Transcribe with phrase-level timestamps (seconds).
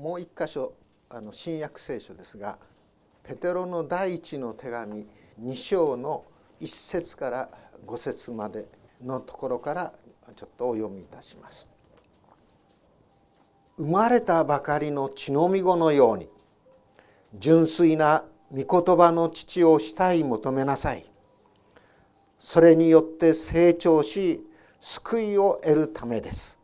[0.00, 0.72] もう一箇所
[1.10, 2.58] あの新約聖書ですが
[3.22, 5.06] ペテロの第一の手紙
[5.42, 6.24] 2章の
[6.58, 7.50] 1節から
[7.86, 8.66] 5節まで
[9.04, 9.92] のところから
[10.34, 11.68] ちょっとお読みいたします。
[13.76, 16.28] 生まれたばかりの血のみ子のように
[17.38, 21.04] 純粋な御言葉の父をしたい求めなさい。
[22.38, 24.46] それによって成長し
[24.80, 26.59] 救いを得るためです。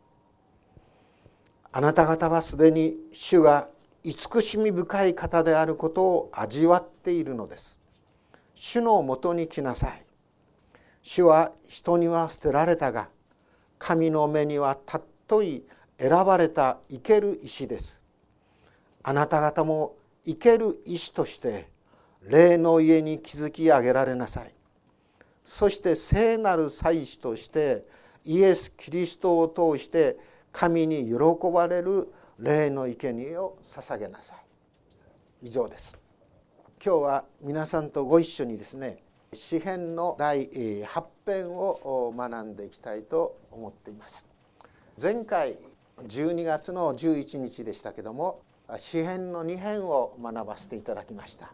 [1.77, 3.69] あなた方はすでに主が
[4.03, 7.77] 慈しみ深い方であることを味わっているのです。
[8.55, 10.03] 主のもとに来なさい。
[11.03, 13.09] 主は人には捨てられたが
[13.77, 15.65] 神の目にはたっとい
[15.99, 18.01] 選ばれた生ける石です。
[19.03, 21.69] あなた方も生ける石として
[22.23, 24.51] 霊の家に築き上げられなさい。
[25.43, 27.85] そして聖なる祭司として
[28.25, 30.17] イエス・キリストを通して
[30.59, 34.37] 神に喜ばれる霊の生贄を捧げなさい。
[35.43, 35.99] 以上です。
[36.83, 44.25] 今日は皆さんとご一緒にですね詩編の第8編を学んでいきたいと思っています。
[44.99, 45.59] 前回
[46.07, 48.41] 12月の11日でしたけども
[48.77, 51.53] 詩編の2編を学ばせていただきました。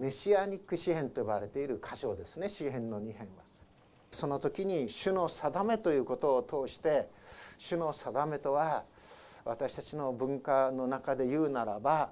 [0.00, 3.49] メシアニック詩編と呼ばれている箇所ですね詩編の2編は。
[4.10, 7.08] その時に主の定めということを通して
[7.58, 8.84] 主の定めとは
[9.44, 12.10] 私たちの文化の中で言うならば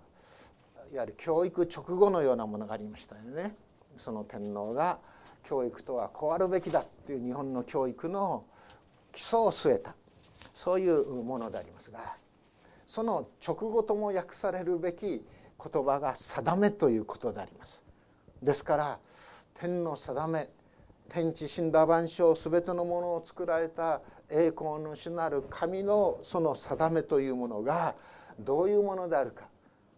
[0.92, 3.54] いわゆる教育直後のようなものがありましたよね。
[3.98, 4.98] その天皇が
[5.44, 8.44] 教育とはこうあるべきだっていう日本の教育の
[9.12, 9.94] 基礎を据えた
[10.54, 12.16] そういうものでありますが
[12.86, 17.82] その直後とも訳されるべき言葉が「定め」ということであります。
[18.42, 18.98] ですから
[19.54, 20.48] 天の定め
[21.10, 27.94] 天地神羅万象全てのものを作られた栄光の主なる神のその定めというものが
[28.38, 29.44] どういうものであるか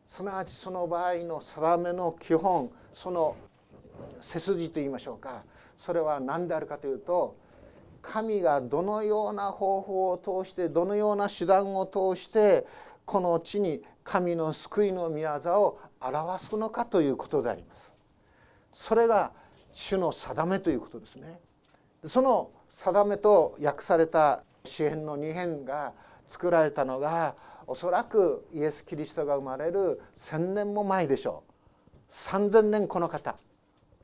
[0.06, 3.36] すなわちその場合の定めの基本その
[4.20, 5.42] 背筋といいましょうか
[5.78, 7.36] それは何であるかというと
[8.02, 12.66] 神がどのような方法を通してどのような手段を通して
[13.04, 17.92] この地に神の救いの御業を表すのかということであります。
[18.72, 19.32] それが
[19.72, 21.40] 主の定めということですね。
[22.04, 25.92] その定めと訳された詩篇の2編が
[26.26, 27.34] 作られたのが
[27.66, 32.12] おそらくイエス・キリストが生まれる1,000年も前でしょう。
[32.12, 33.36] 3,000年この方。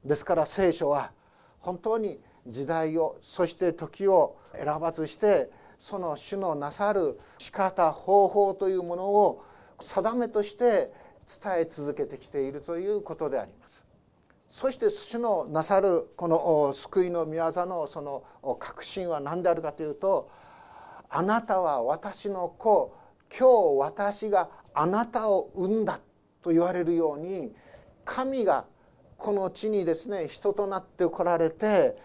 [0.04, 1.10] ですから聖書は
[1.59, 5.50] 本当に時代をそして時を選ばずして
[5.81, 9.43] その主のなさる仕方方法というものを
[9.81, 10.93] 定めとして
[11.43, 13.66] 伝え続けてきているということであります。
[14.51, 18.25] そして主のなさるこの救いの御業のその
[18.59, 20.31] 確信は何であるかというと
[21.11, 22.95] 「あなたは私の子
[23.31, 26.01] 今日私があなたを産んだ」
[26.43, 27.55] と言われるように
[28.05, 28.65] 神が
[29.19, 31.99] この地にですね人となって来られて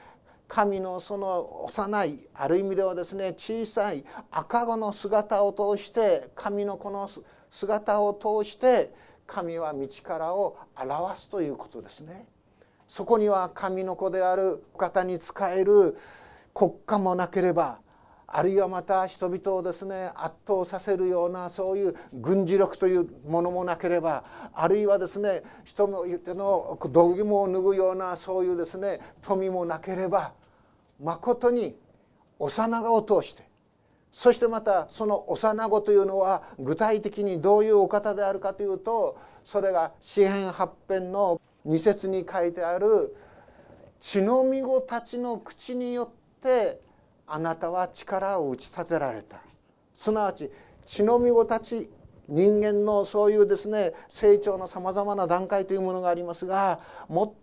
[0.48, 7.10] 神のその幼いある意味ではですね小さい赤子の姿を通して神のこの
[7.52, 8.94] 姿を通して
[9.28, 12.28] 神は道からを表すということですね。
[12.92, 15.98] そこには神の子である方に仕える
[16.54, 17.80] 国家もなければ
[18.28, 26.06] あるいはまた人々をですね圧倒させるようなそういう軍事力というものもなければあるいはですね人の
[26.90, 30.34] 道義も脱ぐようなそういうですね富もなければ
[31.02, 31.78] まことに
[32.40, 33.44] 幼子を通して
[34.12, 43.16] そしてまたその幼子というのは具体的にどういうお方であるかというとそれが詩編八編の二節に書いてある
[44.00, 46.80] 血のみ子たちの口によって
[47.28, 49.42] あなたは力を打ち立てられた。
[49.94, 50.50] すなわち
[50.86, 51.90] 血のみ子たち
[52.28, 56.80] 人間のそういうですね成長のさまざまな段階というものがありますが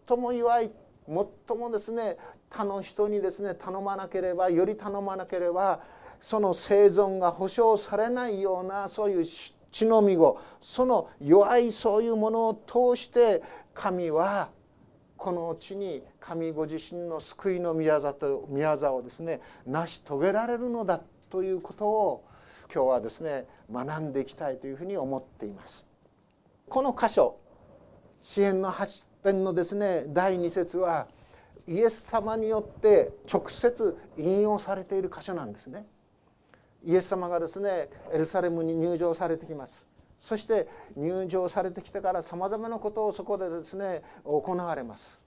[0.08, 0.70] 最も弱い
[1.06, 2.16] 最もですね
[2.50, 5.80] 他の人にですね頼まなければより頼まなければ
[6.20, 9.24] その生存が保証されないようなそういう
[9.70, 13.42] 血のみ子その弱いそういうものを通して
[13.74, 14.50] 神は
[15.16, 22.24] この地に神ご自身の救いの宮座と宮座をですね成し遂げられるのだということを
[22.72, 25.86] 今日はですね学んでいきたいというふうに思っています。
[26.68, 27.36] この箇所
[28.20, 31.08] 支援の8編のですね第2節は
[31.66, 35.86] イエス様によって直接引用されている箇所なんですね。
[36.84, 39.86] イエス様がですねエルサレムに入場されてきます
[40.20, 45.18] そして入場されてきてからさまざまなことをそこでですね行われます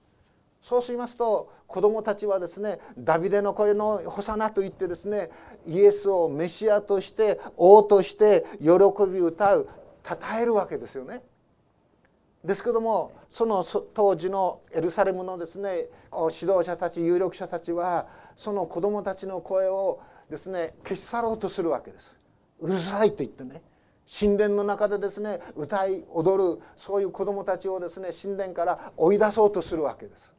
[0.62, 5.30] そうしますと子どもたちはですねダビデの声の「ホサナ」と言ってですね
[5.66, 8.70] イエスをメシアとして王として喜
[9.06, 9.68] び歌う
[10.04, 11.22] 称えるわけですよね。
[12.44, 13.64] ですけどもその
[13.94, 18.06] 当時のエルサレムのですね指導者たち有力者たちは
[18.36, 20.00] その子どもたちの声を
[20.32, 22.16] ですね消し去ろうとするわけです。
[22.58, 23.62] うるさいと言ってね
[24.20, 30.32] 神殿の中でですね歌い踊るそういう子どもたちをですね神殿から追い出そうとするわけです。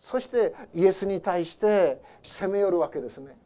[0.00, 3.38] そしてイエスに対して責め寄るわけですね。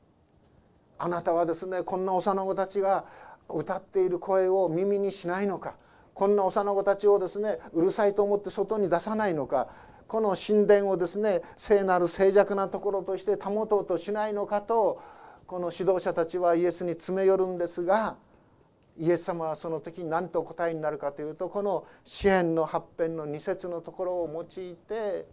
[0.99, 3.05] あなたはですねこんな幼子たちが
[3.49, 5.75] 歌っている声を耳にしないのか
[6.15, 9.69] こんな幼子たちをですねうるさいと思って外に出さないのか
[10.07, 15.01] この神殿をですね聖なる静寂なところとして保とうとしないのかと
[15.51, 18.15] この指導者たちはイエスに詰め寄るんですが
[18.97, 25.27] イエス様はその時何と答えになるかというとこの支援の発編の二節のところを用いて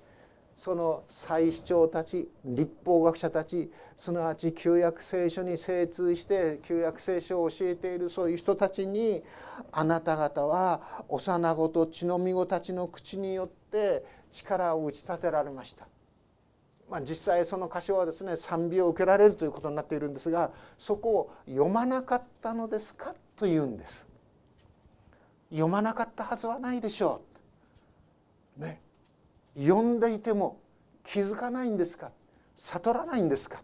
[0.56, 9.22] その祭司長たち立法学者たちすなわち旧約聖書に精通して旧約聖書を教えているそういう人たちに
[9.72, 15.88] あなた方は幼子と血のみ子たちの口によって力を打ち立てられました。
[16.89, 24.07] まあ、実際その箇所はですね賛美を受けられるということになっているんですがそこを読まなかったのですかというんです。
[25.50, 27.22] 読まなかったはずはないでしょ
[28.57, 28.62] う。
[28.62, 28.81] ね。
[29.57, 30.60] 読んでいても
[31.06, 32.12] 気づかないんですか？
[32.56, 33.62] 悟らないんですか？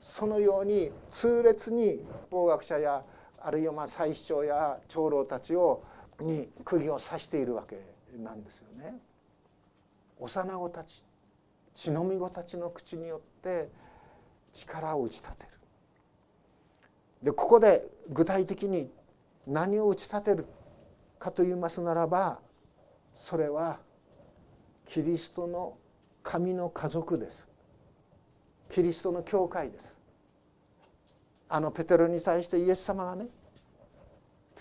[0.00, 3.02] そのように痛烈に法学者や
[3.40, 5.82] あるいはまあ祭司長や長老たちを
[6.20, 7.80] に釘を刺しているわけ
[8.22, 8.94] なんですよね。
[10.20, 11.02] 幼子たち。
[11.74, 13.68] 血のみ子たちの口によって
[14.52, 15.48] 力を打ち立てる。
[17.22, 18.90] でここで具体的に
[19.46, 20.46] 何を打ち立てる
[21.18, 22.40] かと言いますならば
[23.14, 23.78] それは
[24.88, 25.76] キリストの
[26.22, 27.46] 神の家族です
[28.70, 29.96] キリストの教会です
[31.48, 33.26] あのペテロに対してイエス様がね「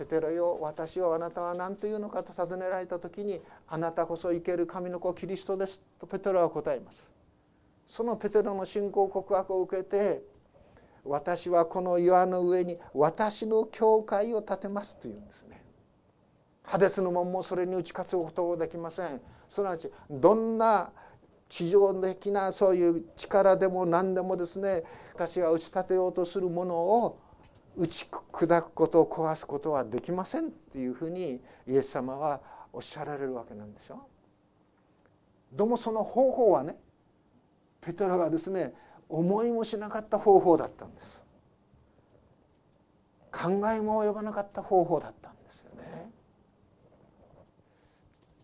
[0.02, 3.40] ペテロよ私はあなたは何というのか」と尋ねられた時に
[3.70, 7.08] 「あなたこそ生ける神の子キリストです」とペテロは答えます。
[7.88, 10.24] そのペテロの信仰告白を受けて
[11.04, 15.64] 私はこの岩の上に私の教会を建てますというんですね。
[16.64, 19.22] ハデスの門もそれに打ち勝つことができません。
[19.50, 20.92] すなわちどんな
[21.48, 24.84] 地上的なそういう力でも何でもですね
[25.14, 27.20] 私が打ち立てようとするものを
[27.78, 32.42] 打ち砕くことを壊すことはできませんっていうふうにイエス様は
[32.74, 33.98] おっしゃられるわけなんでしょう。
[35.54, 36.78] どうもその方法はね
[37.82, 38.74] ペトロがですね
[39.10, 41.26] 思いもしなかった方法だったんです。
[43.32, 46.12] 考えも及ばなかった方法だったんですよね。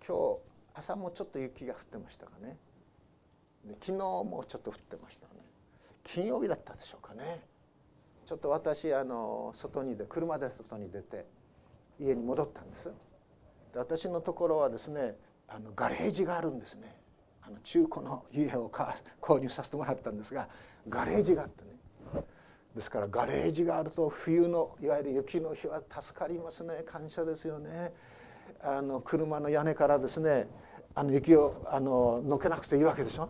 [0.07, 0.37] 今日
[0.73, 2.57] 朝もちょっと雪が降ってましたかね。
[3.81, 5.33] 昨日もちょっと降ってましたね。
[6.03, 7.45] 金曜日だったでしょうかね。
[8.27, 11.25] ちょっと私あの外にで車で外に出て
[11.97, 12.91] 家に戻ったんです。
[13.73, 15.15] で私のところはですね
[15.47, 16.93] あのガレージがあるんですね。
[17.41, 18.69] あの中古の家を
[19.21, 20.49] 購入させてもらったんですが
[20.89, 22.23] ガレージがあってね。
[22.75, 26.83] ですからガレージがあると冬のいわゆる雪の日は助かりますね。
[26.85, 27.93] 感謝ですよね。
[28.61, 30.49] あの車の屋根からですね
[30.95, 33.29] あの雪をあののけなくていいわけでしょ。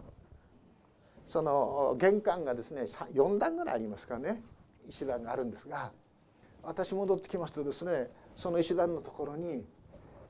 [1.27, 2.81] その玄関がですね
[3.13, 4.41] 4段ぐらいありますからね。
[4.87, 5.91] 石段があるんですが
[6.63, 9.65] 私戻ってきますとですねその石段のところに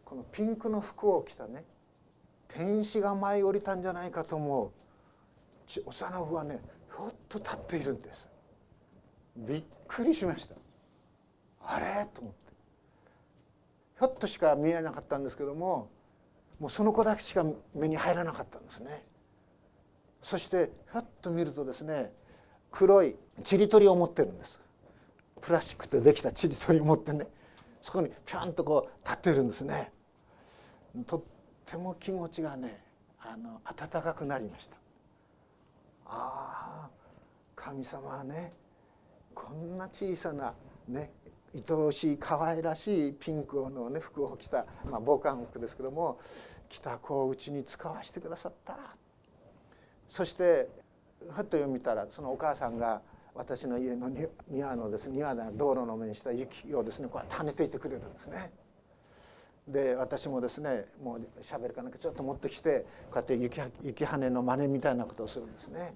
[0.06, 1.66] このピンクの服を着たね
[2.48, 4.72] 天使が舞い降りたんじゃないかと思う
[5.86, 8.28] 幼子がねひょっと立っているんです。
[9.36, 10.56] びっくりしました。
[11.64, 12.08] あれ？
[12.14, 12.54] と思って。
[14.00, 15.90] ひょっとしか見えなかったんですけども
[16.60, 19.06] もうその子だけしか目に入らなかったんですね。
[20.24, 22.14] そしてふっと見るとですね
[22.78, 24.62] 黒いちりとりを持ってるんです。
[25.42, 27.26] プラスチックでできたちりとりを持ってね。
[27.82, 29.92] そこにピャンとこう立ってるんですね。
[31.08, 31.22] とっ
[31.66, 32.84] ても気持ちがね
[33.20, 34.76] あの温かくなりました。
[36.06, 36.90] ああ
[37.56, 38.54] 神様はね
[39.34, 40.54] こんな小さな
[40.88, 41.12] ね
[41.56, 46.20] 愛おしい可愛らしいピンクの、ね、服を着た、まあ、防寒服ですけども
[46.70, 48.78] 着た子をうちに使わせてくださった。
[50.08, 50.70] そして
[51.30, 53.02] ふっと読みたらそのお母さんが
[53.36, 54.10] 私の家の
[54.50, 58.52] 庭のです、ね、庭で道路の面にした雪をですねこう跳ねていてくれるんですね。
[59.68, 65.94] で私もですねもうしゃべるかなんかちょっと持ってきてこうやって雪雪跳の真似みたいなことをするんですね。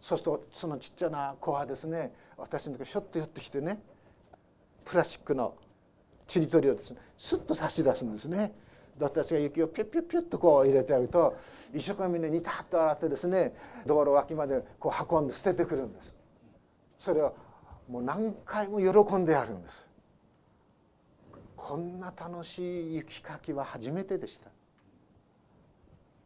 [0.00, 3.78] そうするとそのちっちゃな子はですね私のとこひょっと寄ってきてね
[4.84, 5.54] プラスチックの
[6.26, 8.52] ちりとりをですねスッと差し出すんですね。
[9.00, 11.36] 私が雪をピュッピュッピュッとこう入れてやると
[11.74, 13.54] 一生懸命ねニタッと洗ってですね
[13.86, 16.14] 道路脇までこう運んで捨ててくるんです。
[16.98, 17.34] それを
[17.88, 19.88] もう何回も喜んでやるんです。
[21.56, 24.50] こんな楽しい雪かきは初めてでした。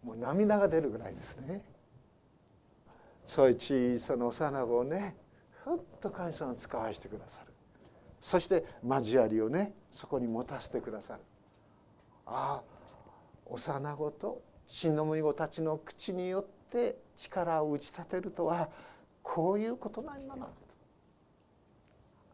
[0.03, 1.65] もう涙が出るぐらいですね。
[3.27, 5.17] そういう小さな幼子をね
[5.65, 7.53] ふっと神様が使わせてくださる。
[8.21, 11.21] そして交わりをねそこに持たせてくださる。
[12.27, 12.63] ああ
[13.47, 18.69] 幼子と死のみ子たちの口によって力を打ち立てるとは
[19.23, 20.49] こういうことなんだな。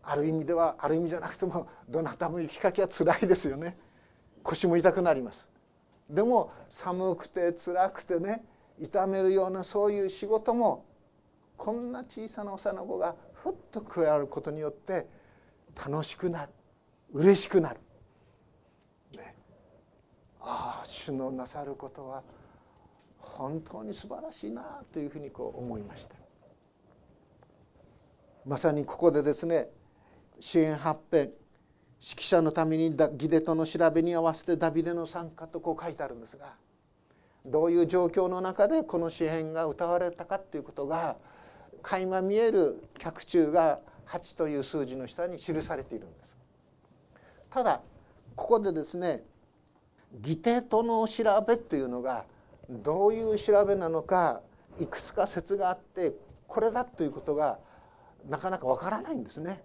[0.02, 3.78] ある意味ではある意味じゃなくてもどなたも雪かきはつらいですよね。
[4.42, 5.48] 腰も痛くなります。
[6.08, 8.42] でも寒くて辛くてね
[8.78, 10.86] 痛めるようなそういう仕事も
[11.56, 15.06] こんな小さな幼子がふっと加わることによって
[15.86, 16.52] 楽しくなる
[17.12, 17.80] 嬉しくなる、
[20.80, 22.22] ああ主のなさることは
[23.18, 26.14] 本当に素晴らしいなというふうにこう思いました
[28.46, 29.68] まさにここでですね
[30.40, 31.30] 支援発編
[32.02, 36.54] 指揮者のためにギデトの調べに合わせてダビデの参加とこう書いてあるんですが
[37.44, 41.16] どういう状況の中でこの詩篇が歌われたかっていうことが
[41.82, 46.36] 垣間見える脚中が8という数字の下に記されているんです。
[47.50, 47.80] ただ
[48.34, 49.22] ここでですね
[50.18, 52.24] 義手との調べっていうのが
[52.68, 54.40] どういう調べなのか
[54.80, 56.12] いくつか説があって
[56.46, 57.58] これだということが
[58.28, 59.62] なかなかわからないんですね。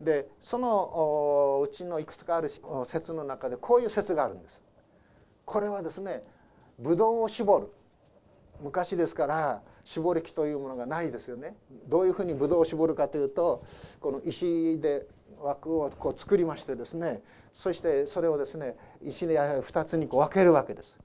[0.00, 2.50] でそのうちのいくつかある
[2.84, 4.62] 説の中でこういう説があるんです。
[5.44, 6.22] これはですね
[6.78, 7.68] ブドウを絞る
[8.62, 11.56] 昔ですから絞り器というものがないですよね
[11.88, 13.64] どういうふうにブドウを絞るかというと
[14.00, 15.06] この石で
[15.42, 20.96] 枠をこう作りましてですねそしてそれをですね石で2つにこう分けるわけです。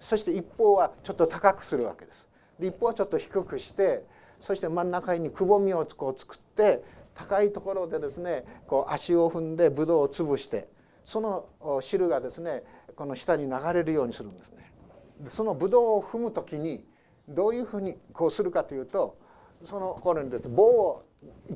[0.00, 2.26] そして一方はちょっと高くするわけです。
[2.58, 4.04] で一方はちょっと低くして
[4.40, 6.82] そして真ん中にくぼみをこう作って
[7.14, 10.68] 高いところでですねこう足を踏んでブドウを潰して
[11.04, 12.62] その汁がですね
[12.96, 14.72] この下に流れるようにするんですね。
[15.28, 16.84] そのブドウを踏む時に
[17.28, 19.18] どういうふうにこうするかというと
[19.64, 21.04] そのころにです棒を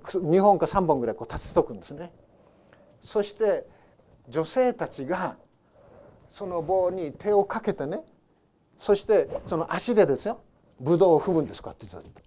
[0.05, 2.13] 2本か3本ぐらいこう立てとくんですね。
[3.05, 3.65] そして
[4.29, 5.37] 女性たちが
[6.31, 8.01] その棒に手をかけてね
[8.77, 10.41] そしてその足でですよ
[10.81, 12.25] ブドウを踏むんですこうやってずっと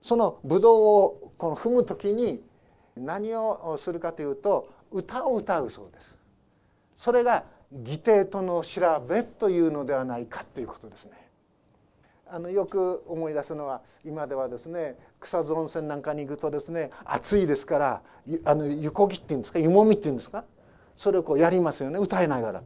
[0.00, 2.42] そのブドウをこの踏む時に
[2.96, 6.16] 何をするかというと歌を歌うそうです。
[6.96, 7.44] それが
[7.84, 11.12] 義弟との調べというのではないかということですね。
[12.32, 18.02] あのよく思い出すのは今ではですね草津温泉なんかに行くとですね暑いですから
[18.44, 20.44] あの湯こぎっていうんですか湯もみっていうんですか
[20.96, 22.62] それをこうやりますよね歌いながら。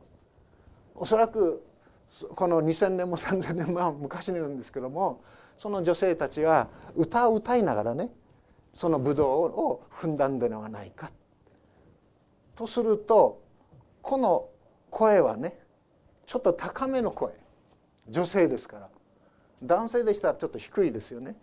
[0.96, 1.64] おそらく
[2.36, 5.22] この2,000年も3,000年も昔なんですけども
[5.58, 8.10] その女性たちは歌を歌いながらね
[8.72, 11.10] そのブドウを踏んだんではないか。
[12.54, 13.42] とすると
[14.02, 14.48] この
[14.90, 15.58] 声はね
[16.26, 17.32] ちょっと高めの声。
[18.10, 18.93] 女性ですから。
[19.66, 21.36] 男性でしたらちょっと低いですよね。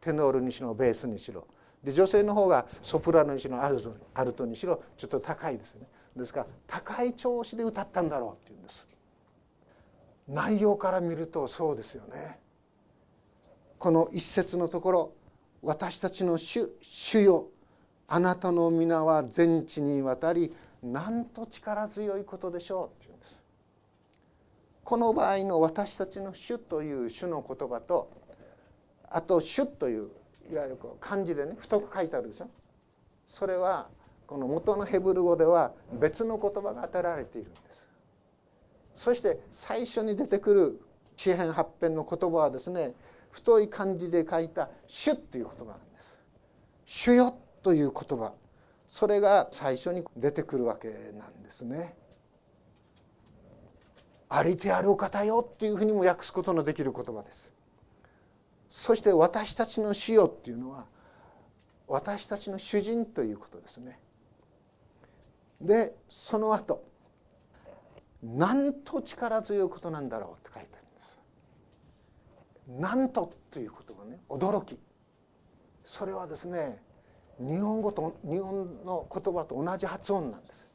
[0.00, 1.46] テノールにしろベースにしろ。
[1.82, 5.88] で女性の方がソプラノにしろアルトアルトにしろちょっと高いですよね。
[6.16, 8.86] ですから高い調子で歌ったんだろうっていうんです。
[10.28, 12.40] 内容から見るとそうですよね。
[13.78, 15.12] この一節のところ
[15.62, 17.48] 「私たちの主主よ。
[18.08, 23.15] あなたの皆は全地にわたりなんと力強いことでしょう」っていう。
[24.86, 28.08] この場合の「私たちの主」という主の言葉と
[29.10, 30.10] あと「主」という
[30.48, 32.46] いわゆるこう漢字でね太く書いてあるでしょ？
[33.28, 33.88] それは
[34.28, 37.86] この元のヘブル語では別の言葉が当てられているんです。
[38.96, 40.80] そして最初に出てくる
[41.16, 42.94] 詩編八編の言葉はですね
[43.32, 46.16] 太い漢字で書いた「主」という言葉なんです
[46.86, 48.32] 「主よ」という言葉。
[48.86, 51.96] それが最初に出てくるわけなんですね。
[54.28, 57.52] ありてあるお方よっていうふうにも訳すことのできる言葉です。
[58.68, 60.86] そして私たちの主よっていうのは
[61.86, 64.00] 私たちの主人ということですね。
[65.60, 66.84] でその後
[68.22, 71.18] なんと力強いことなんだろうって書いてあるんです
[72.80, 74.78] なんとということがね驚き
[75.84, 76.82] それはですね
[77.38, 80.65] 日本語と日本の言葉と同じ発音なんです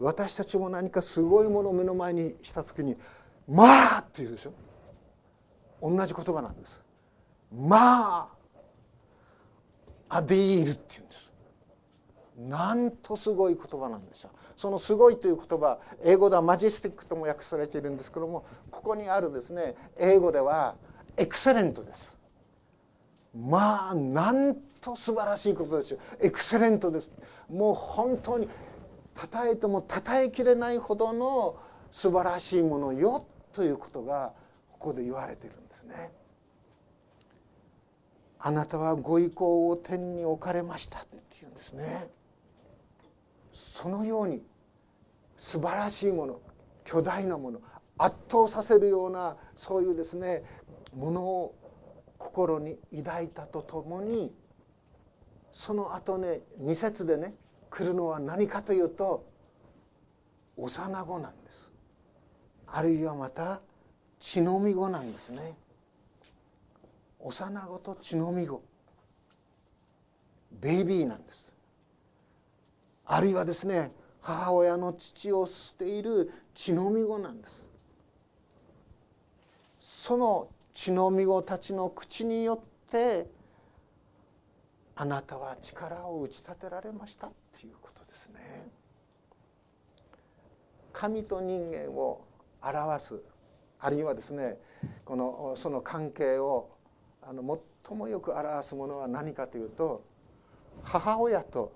[0.00, 2.96] 私たちも何かすごいものを目の前にした時に
[3.48, 4.52] 「まあ!」って言うでしょ。
[5.82, 6.82] 同じ言葉なんです。
[7.52, 8.28] まあ
[10.08, 11.26] アディールって言うんです。
[12.36, 20.76] なんとすごい言葉なんでしょうその「すごい」という言葉英語ではマジスティックとも訳されているんですけどもここにあるですね英語では
[21.16, 22.16] エクセレントです。
[23.34, 25.98] まあなんと素晴らしいことですよ。
[26.20, 27.10] エクセレントです。
[27.48, 28.48] もう本当に
[29.16, 31.56] たたえてもたたえきれないほどの
[31.90, 34.32] 素晴らしいものよということが
[34.70, 36.12] ここで言われているんですね。
[38.38, 42.10] あなたはご意向を天に置かれましたっていうんですね。
[43.52, 44.42] そのように
[45.38, 46.40] 素晴らしいもの
[46.84, 47.60] 巨大なもの
[47.96, 50.44] 圧倒させるようなそういうですね
[50.94, 51.54] ものを
[52.18, 54.32] 心に抱いたとともに
[55.52, 57.32] その後ね2節でね
[57.76, 59.26] 来るのは何かというと
[60.56, 61.70] 幼子なんです。
[62.66, 63.60] あるいはまた
[64.18, 65.54] 血のみ子なんですね。
[67.20, 68.62] 幼子と血のみ子。
[70.58, 71.52] ベイビーなんです。
[73.04, 73.92] あるいはですね
[74.22, 77.62] 母親の父を捨ている血のみ子なんです。
[79.78, 83.26] その血のみ子たちの口によって
[84.98, 88.68] あなたは力を打ち立てられましたっていうことですね。
[90.92, 92.24] 神と人間を
[92.62, 93.20] 表す
[93.78, 94.56] あるいはですね
[95.04, 96.70] このその関係を
[97.22, 100.02] あの最もよく表すものは何かというと
[100.82, 101.74] 母親と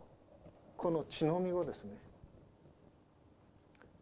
[0.78, 1.92] この血のみ子ですね。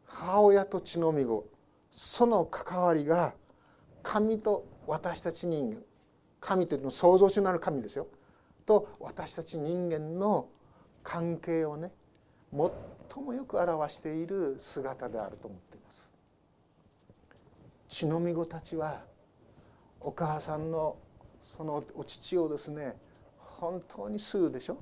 [0.05, 1.45] 母親と血のみ子
[1.91, 3.35] その関わりが
[4.05, 5.83] 神と私たち人間
[6.41, 8.07] 神というのは創造主なる神ですよ。
[8.69, 10.47] と私たち人間の
[11.03, 11.91] 関係をね
[12.53, 16.05] 最もよく表している姿であると思っています。
[17.89, 19.01] 血のみ子たちは
[20.03, 20.97] お母さんの
[21.57, 22.95] そのお乳をですね
[23.39, 24.77] 本当に吸うでしょ。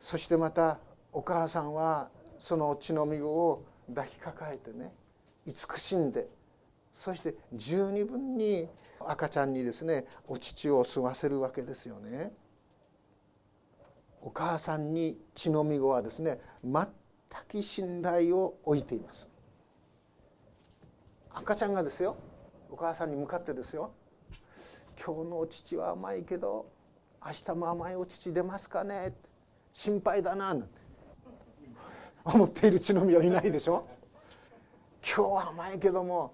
[0.00, 0.78] そしてまた
[1.12, 2.08] お母さんは
[2.38, 4.90] その血のみ子を抱きかかえてね
[5.44, 6.28] 慈しんで
[6.94, 8.68] そして十二分に
[9.00, 12.32] 赤ちゃんにですねお乳を吸わせるわけですよね。
[14.22, 16.86] お母さんに血のみ子はですね全
[17.48, 19.28] く信頼を置いています。
[21.34, 22.16] 赤ちゃんがですよ
[22.70, 23.90] お母さんに向かってですよ
[25.04, 26.66] 今日のお乳は甘いけど
[27.24, 29.12] 明日も甘いお乳出ますかね？
[29.72, 30.68] 心配だななんて
[32.24, 33.86] 思っている血の実はいないでしょ
[35.02, 36.32] 今日は甘いけども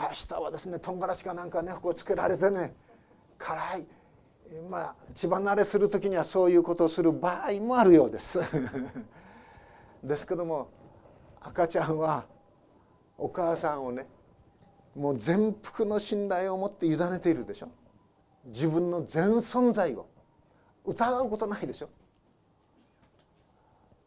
[0.00, 2.74] 明日はですねとんがらしかなんかねこうつけられてね
[3.38, 3.86] 辛い。
[4.70, 8.38] まあ血離れする時にはそういうことをする場合もあるようです。
[10.02, 10.68] ですけども
[11.40, 12.24] 赤ちゃんは
[13.18, 14.06] お母さんをね
[14.94, 17.68] もう全幅の信頼を持って委ねているでしょ。
[18.46, 20.06] 自分の全存在を。
[20.84, 21.90] 疑うことないでしょ。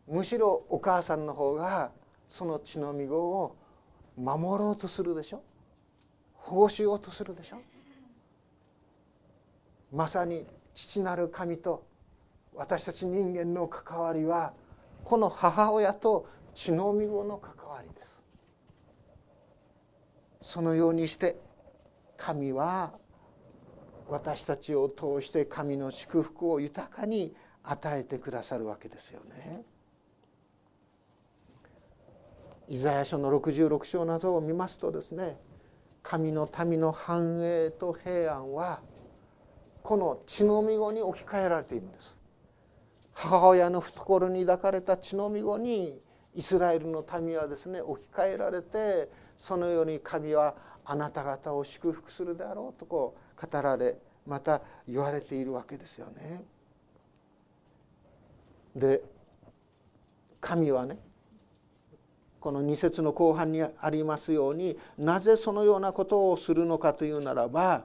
[0.08, 1.92] むしろお母さんの方が
[2.28, 3.56] その血のみ子を
[4.18, 5.44] 守ろうとするでしょ。
[6.42, 7.58] 保護しようとするでしょ？
[9.92, 11.86] まさに父なる神と
[12.54, 14.54] 私たち人間の関わりは
[15.04, 18.22] この母親と血のみ子の関わりです
[20.42, 21.38] そのようにして
[22.18, 22.94] 神は
[24.10, 29.64] 私たちを通して神の祝福を豊かに与えてくださるわけですよね。
[32.68, 35.38] イザヤ書の66章などを見ますとですね
[36.04, 38.82] 神の民の繁栄と平安は
[39.84, 42.16] この血のみ子に置き換えられているんです
[43.14, 46.00] 母親の懐に抱かれた血のみ子に
[46.36, 56.44] イスラエルの民はですね置き換えられてそのように神はあなた方を祝福するであろうとこう語られまた言われているわけですよね。
[58.76, 59.02] で
[60.40, 60.98] 神はね
[62.42, 67.84] この2節の後半にありますようになぜそのようなことをするのかというならば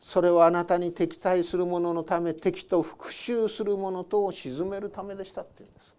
[0.00, 5.94] それはあなたに敵対する者のため敵と復讐する者とを鎮めるためでしたっていうんです。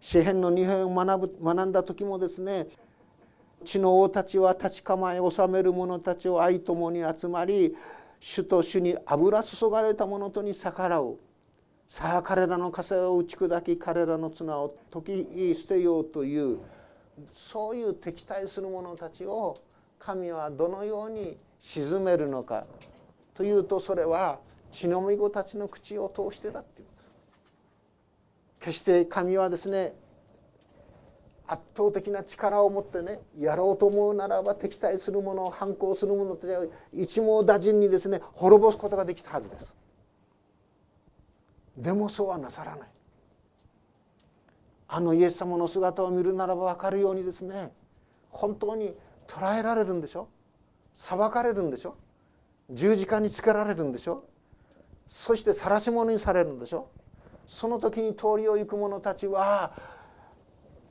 [0.00, 2.68] 詩篇の二編を学ぶ学んだ時もですね
[3.64, 7.74] 地の王たちは立ち構え治める者たちを愛ともに集まり
[8.20, 11.16] 主と主に油注がれた者とに逆らう
[11.88, 16.58] さあ彼らの枷を打ち砕き彼らの綱を解き捨てようという
[17.32, 19.60] そういう敵対する者たちを
[19.98, 22.66] 神はどのように鎮めるのか
[23.34, 24.38] というとそれは
[24.70, 27.04] 血のみ子たちの口を通してだっていうんです
[28.60, 29.94] 決して神はですね
[31.46, 39.74] 圧倒的な力を持ってねやろうと思うならば敵対する者反抗する者たちは一網打尽にですね滅ぼすことができたはずです。
[41.76, 42.88] でもそうはなさらない。
[44.86, 47.72] あのイエス様の姿を見るならば分かるようにですね
[48.30, 48.94] 本当に
[49.26, 50.28] 捕らえられるんでしょ？
[50.94, 51.96] 裁かれるんでしょ？
[52.70, 54.24] 十字架につけられるんでしょ？
[55.08, 56.88] そして晒し者にされるんでしょ？
[57.46, 59.72] その時に通りを行く者たちは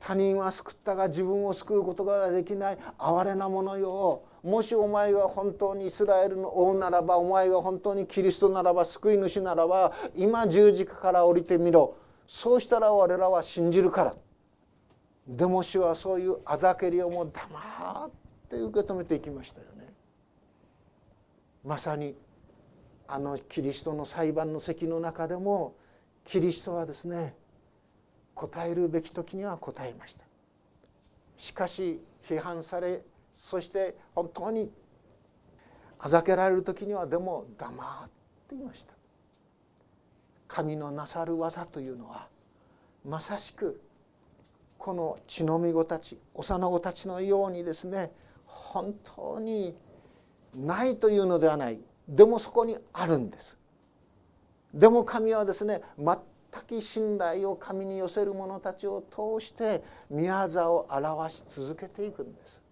[0.00, 4.22] 他人は救ったが自分を救うことができない哀れなものよ。
[4.42, 11.96] もしお前が本当にイスラエルの王ならばお前が本当にキリストならば救い主ならば今十字架から降りてみろ。
[12.26, 14.16] そうしたら我らは信じるから。
[15.26, 18.10] でも主はそういうあざけりをもう黙っ
[18.48, 19.92] て受け止めていきましたよね。
[21.64, 22.14] まさに
[23.08, 25.74] あのキリストの裁判の席の中でも
[26.24, 27.34] キリストはですね
[28.34, 30.24] 答えるべき時には答えました。
[31.38, 33.02] しかし批判され
[33.34, 34.70] そして本当に
[35.98, 38.10] あざけられる時にはでも黙っ
[38.48, 38.92] ていました。
[40.54, 42.28] 神のなさる技というのは
[43.04, 43.80] まさしく
[44.78, 48.12] この血のみ子たち幼子たちのようにですね
[48.46, 49.74] 本当に
[50.54, 51.80] ないというのではない。
[52.06, 53.58] でもそこにあるんです。
[54.72, 56.16] でも神はですね全
[56.68, 62.62] く信頼を神に寄せる者たちを通して宮座を表し続けていくんです。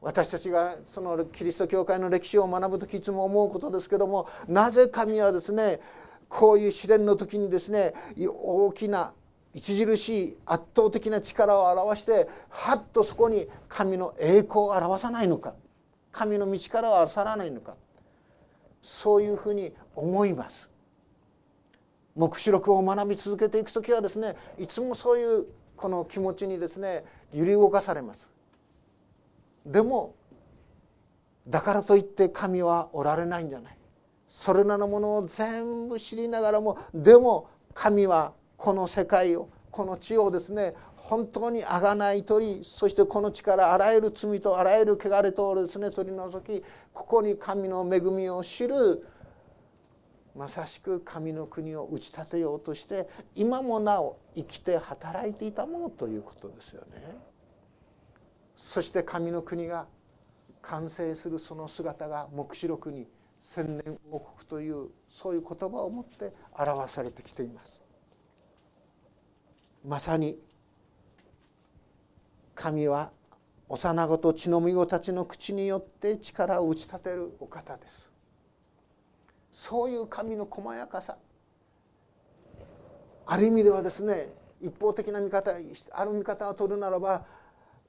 [0.00, 5.80] 私たちがそのキリスト教会の歴史を学ぶ時いつも思うことですけどもなぜ神はですね
[6.32, 9.12] こういう試練の時にですね大きな
[9.54, 15.52] 著しい圧倒的な力を表してはっとそこに神の栄光を表さないのか
[16.10, 17.74] 神の道からは去らないのか
[18.82, 20.70] そういうふうに思います。
[22.16, 28.26] 黙示録を学び続けていく時はですねいつもそういうこの気持ちにですね揺り動かされます。
[29.66, 30.14] でも
[31.46, 33.76] だからといって神はおられないんじゃない。
[34.34, 46.64] それらのものを全部知りながらもでも神はこの世界をこの地をですね本当にあがない取りそしてこの地からあらゆる罪とあらゆる汚れとをですね取り除き
[46.94, 49.06] ここに神の恵みを知る
[50.34, 57.18] まさしく神の国を打ち立てようとして今もなお生きて働いていたものということですよね。
[58.56, 59.84] そして神の国が
[60.62, 63.06] 完成するその姿が黙示録に
[63.42, 67.82] 千年王国というそういう言葉を持って表されてきています。
[69.84, 70.38] まさに
[72.54, 73.10] 神は
[73.68, 78.10] 幼子と血のみ子たちの口によって力を打ち立てるお方です
[79.50, 81.16] そういう神の細やかさ
[83.26, 84.28] ある意味ではですね
[84.60, 85.52] 一方的な見方
[85.92, 87.24] ある見方を取るならば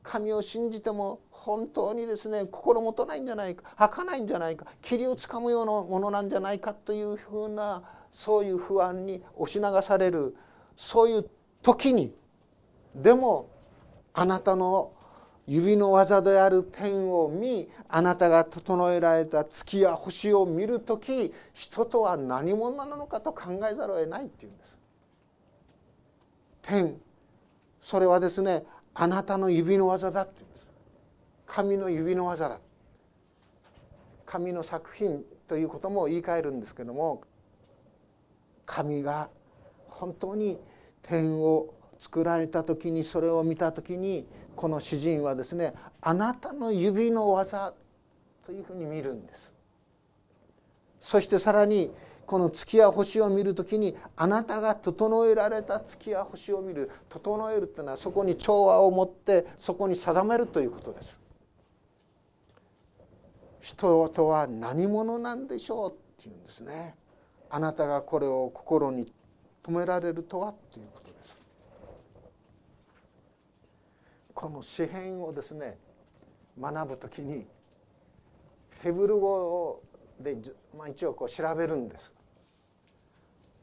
[0.03, 10.35] 神を信じても本当にですね心もとないんじゃないか儚いんじゃないか霧をつかむようなものなんじゃないかというふうなそういう不安に押し流される
[10.75, 11.29] そういう
[11.61, 12.13] 時に
[12.93, 13.49] でも
[14.13, 14.91] あなたの
[15.47, 24.77] 指の技である天を見あなたが整えられた月や星を見る時人とは何者なのかと考えざるを得ないっていうんです。
[26.61, 27.01] 天
[27.81, 28.63] それはですね
[28.93, 30.67] あなたの指の技だって言うんです。
[31.47, 32.59] 神の指の技だ。
[34.25, 37.21] 神の作品ということも言い換えるんですけども
[38.65, 39.29] 神が
[39.87, 40.57] 本当に
[41.03, 44.25] 天を作られた時にそれを見た時に
[44.55, 47.73] この詩人はですねあなたの指の技
[48.45, 49.53] というふうに見るんです。
[50.99, 51.91] そしてさらに
[52.25, 56.89] この月や星を見る時にあなたが整えられた月や星を見る。
[57.09, 61.19] 整えるというのはそこに調和を持ってそこに定めるということです。
[63.61, 66.95] 人とは何者なんでしょうっていうんですね。
[67.49, 69.13] あなたがこれを心に
[69.61, 71.37] 留められるとはということです。
[74.33, 75.77] この詩篇をですね
[76.59, 77.45] 学ぶ時に
[78.81, 79.83] ヘブル語を
[80.19, 80.37] で、
[80.77, 82.13] まあ、一応こう調べるんです。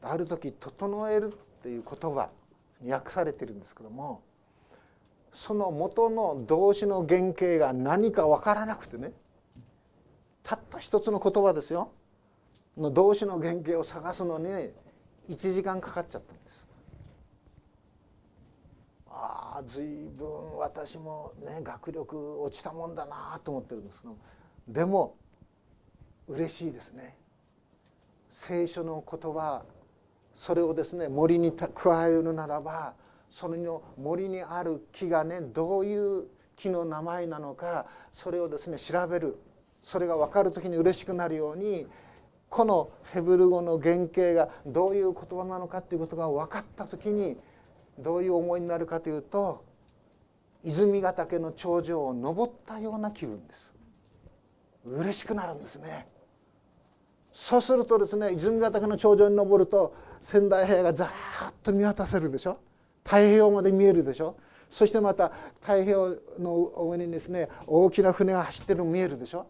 [0.01, 2.29] ある時「整える」っていう言葉
[2.81, 4.23] に訳されてるんですけども
[5.31, 9.13] その元の動詞の原型が何か分からなくてね
[10.43, 11.91] たった一つの言葉ですよ。
[12.77, 14.47] の動詞の原型を探すのに
[15.29, 16.67] 1時間かかっちゃったんです。
[19.07, 19.85] ああ随
[20.17, 24.15] 分私もね学力落ちたもんだなと思ってるんですけど
[24.67, 25.15] でも
[26.31, 27.17] 嬉しいですね。
[28.29, 29.63] 聖書の言葉
[30.33, 32.93] それをですね森に加えるならば
[33.29, 39.37] その森にある木がねどういう木の名前なのかそれをですね調べる。
[39.81, 41.87] それが分かる時に嬉しくなるように
[42.49, 47.35] このヘブル語の原型がどういう言葉なのかっていうことが分かった時に
[47.97, 49.65] どういう思いになるかというと
[50.63, 53.73] 泉ヶ岳の頂上を登ったような気分です。
[54.85, 56.07] 嬉しくなるんですね。
[57.33, 62.59] そうするとですね泉ヶ岳の頂上に登ると仙台平野がざーっと見渡せるでしょ？
[63.03, 64.35] 太平洋まで見えるでしょ？
[64.69, 66.55] そしてまた太平洋の
[66.89, 69.47] 上にですね大きな船が走ってるの見えるでしょ？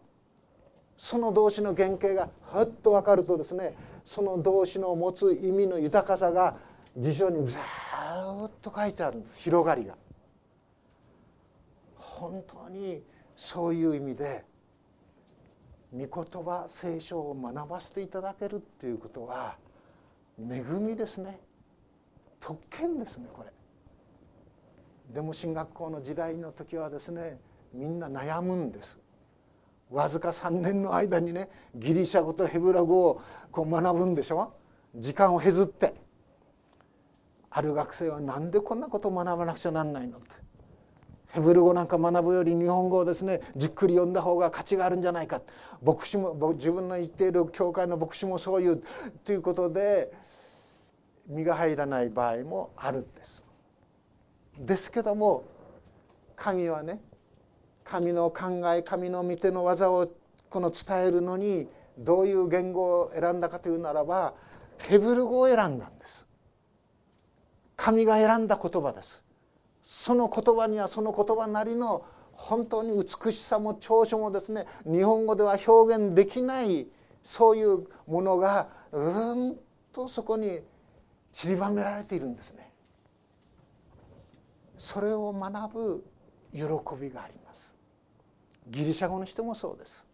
[0.96, 3.74] その動詞の原型がふっと分かるとですね
[4.06, 6.56] その動詞の持つ意味の豊かさが
[6.96, 9.40] 辞書にずっと書いてあるんです。
[9.40, 9.94] 広がりが。
[11.96, 13.02] 本当に
[13.36, 14.44] そういう意味で
[15.92, 19.56] 御言葉聖書を学ばせていただけるっていうことは
[20.38, 21.38] 恵みですね
[22.40, 23.52] 特権ですねこれ。
[25.12, 27.38] でも進学校の時代の時はですね
[27.74, 28.98] みんな悩むんです。
[29.90, 34.54] わずか3年の間にねギリシャ語とヘブラ語をこう学ぶんでしょ
[34.96, 35.94] 時間を削って
[37.50, 40.28] ある学生は何でこんなことを学ばなくちゃなんないのって
[41.32, 45.40] ヘブル語なんか学ぶより日本語をですねじっくり読んだ方が価値があるんじゃないか
[45.82, 48.82] 牧師も自分の言っている教会の牧師もそういう
[49.24, 50.12] ということで
[51.26, 53.42] 身が入らない場合もあるんです。
[54.58, 55.44] ですけども
[56.36, 57.00] 神はね
[57.82, 60.10] 神の考え神の御手の技を
[60.50, 61.66] この伝えるのに
[61.96, 64.34] どういう言語を選んだかというならば
[64.76, 66.26] ヘブル語を選んだんです。
[67.74, 69.21] 神が選んだ言葉です。
[69.84, 76.86] その言葉にはその言葉なりの本当に美しさも長所もですね日本語では表現できない
[77.22, 79.56] そういうものがうん
[79.92, 80.60] とそこに
[81.32, 82.70] 散りばめられているんですね。
[84.76, 86.04] それを学ぶ
[86.52, 86.60] 喜
[87.00, 87.74] びがあります。
[88.68, 90.06] ギリシャ語の人もそうです。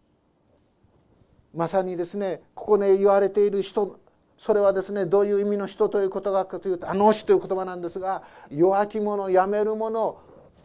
[1.53, 3.99] まさにですねここで言われている人
[4.39, 10.17] それはですねどういう意味の人ということかというと「あの人」という言葉なんですが弱き者やめる者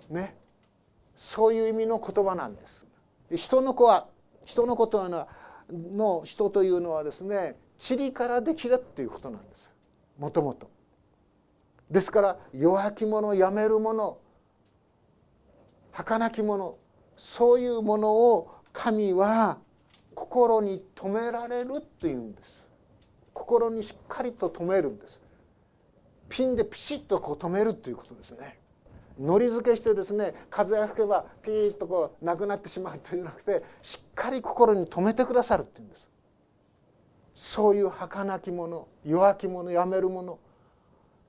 [0.08, 0.38] ね
[1.16, 2.86] そういう意味の言葉なんです。
[3.32, 4.06] 人の子は
[4.44, 5.28] 人の子というのは
[5.72, 7.56] の人というのはですね
[7.88, 9.74] 塵からできるっていうことなんです
[10.18, 10.70] もともと。
[11.90, 14.18] ですから弱き者やめる者
[15.90, 16.76] 儚き者
[17.16, 19.58] そういうものを神は
[20.14, 22.63] 心に留められるというんです。
[23.44, 25.20] 心にしっかりと止めるんです。
[26.30, 28.58] ピンでピシッとこう止めるということですね。
[29.20, 36.08] のり付けしてですね風が吹けばピーッとこうなくなってしまうというんじゃなくてしっかり心に留めてくださるっていうんです。
[37.34, 40.38] そういう儚き者弱き者やめる者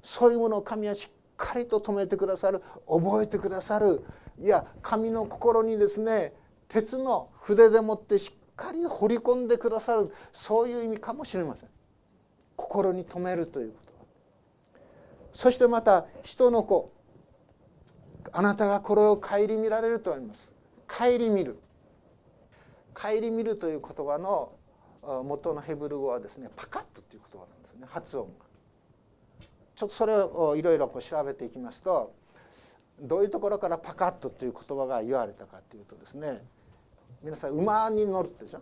[0.01, 4.05] そういうものを神はしっかりと止めてくださる覚えてくださる
[4.41, 6.33] いや神の心にですね
[6.69, 11.74] 鉄の筆でもってしっかり掘り込んでくださるそういう意味かもしれません。
[12.55, 13.91] 心に留めるということ。
[15.33, 16.91] そしてまた人の子
[18.31, 20.51] あなたがこれを顧みられるとあります。
[20.87, 21.59] 顧みる。
[22.93, 24.53] 顧みるという言葉の
[25.23, 27.87] 元のヘブル語はですねパカッとという言葉なんですね。
[27.89, 28.45] 発音が。
[29.75, 32.13] ちょっとそれをいろいろ調べていきますと
[33.01, 36.41] どういうところからパカッとという言葉が言われたかというとですね
[37.21, 38.61] 皆さん馬に乗るでしょ？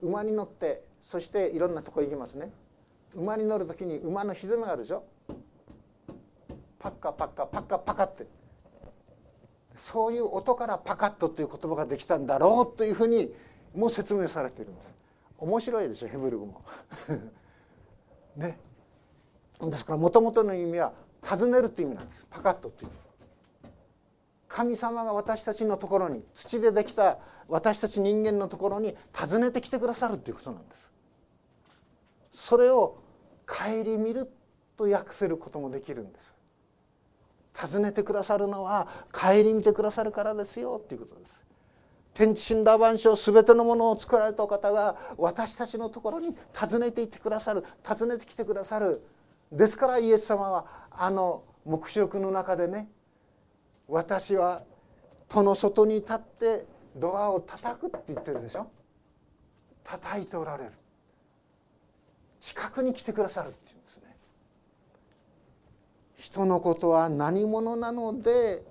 [0.00, 2.50] 馬に乗ってそしていろんなとこ行きますね。
[3.14, 5.04] 馬に乗る時に馬の歪みがあるでしょ。
[6.78, 8.26] パッカパッカパッカパカって。
[9.74, 13.32] そういう音からパカッとという言葉ができたんだろうというふうに
[13.74, 14.94] もう説明されているんです。
[15.38, 16.62] 面白いでしょヘブル語も。
[18.36, 18.58] ね。
[19.60, 22.26] ですからもともとの意味は尋ねるっていう意味なんです。
[22.30, 22.90] パカッとっていう。
[24.48, 30.91] 神様が私たちのところに土でできた私たち人間のところに訪ねてきてくださるということなんです。
[32.32, 32.98] それを
[33.46, 34.30] 顧みる
[34.76, 36.34] と訳せることもできるんです。
[37.54, 41.42] 尋ねてくださるのは顧みてくださるからですよっていうことです。
[42.14, 49.02] 天地神羅万象全てのものを作られたお方が私たちのところに訪ねていってくださる訪ねてきてくださる。
[49.50, 52.88] ですからイエス様はあの黙示録の中でね
[53.88, 54.62] 私は
[55.28, 56.66] 戸の外に立って
[56.96, 58.66] ドアを叩くって言ってるでしょ。
[59.84, 60.72] 叩いておられる。
[62.42, 64.16] 近くに来てくださるっていうんですね。
[66.16, 68.64] 人のことは何者なので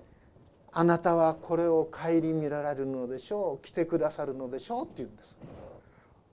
[0.73, 5.35] あなたはこれを顧みられるのでしょう来てくださるのでしょうっていうんです。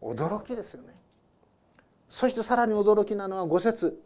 [0.03, 0.96] 驚きですよね。
[2.11, 4.03] そしてさらに驚きなのは五節。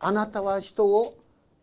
[0.00, 1.16] あなたは人を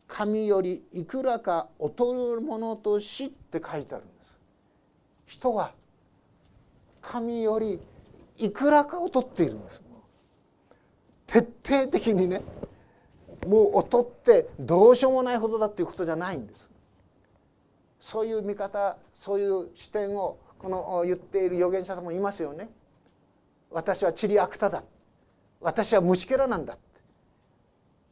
[0.08, 1.96] 神よりいくらか劣
[2.36, 4.38] るものとし」って書いてあるんです。
[5.26, 5.74] 人は
[7.02, 7.78] 神より
[8.38, 9.91] いくらか劣っているんです。
[11.32, 12.42] 徹底的にね
[13.48, 16.70] もう劣ってどうしようもないほどだっていうことじゃないんです。
[18.02, 22.70] そういう見方そういう視点をこの言っている預言者さんもいますよね。
[23.70, 24.84] 私はチリアクタだ。
[25.62, 26.78] 私は虫けらなんだ。